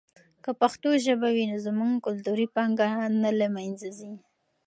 [0.43, 2.87] که پښتو ژبه وي نو زموږ کلتوري پانګه
[3.23, 4.13] نه له منځه ځي.